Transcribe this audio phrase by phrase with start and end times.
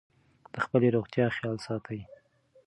[0.53, 2.01] د خپلې روغتیا خیال ساتئ.